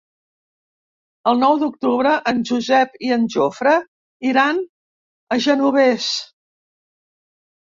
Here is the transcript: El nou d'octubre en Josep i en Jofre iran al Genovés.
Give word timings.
El 1.31 1.35
nou 1.41 1.59
d'octubre 1.63 2.13
en 2.31 2.39
Josep 2.51 2.97
i 3.09 3.13
en 3.17 3.27
Jofre 3.35 3.75
iran 4.31 4.65
al 5.37 5.45
Genovés. 5.51 6.09